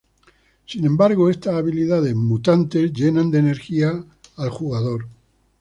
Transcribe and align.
Sin 0.65 0.83
embargo, 0.87 1.29
estas 1.29 1.53
habilidades 1.53 2.15
mutantes 2.15 2.91
llenan 2.91 3.29
de 3.29 3.37
energía 3.37 4.03
al 4.35 4.49
jugador. 4.49 5.05